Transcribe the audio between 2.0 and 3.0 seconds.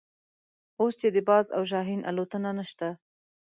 الوتنه نشته.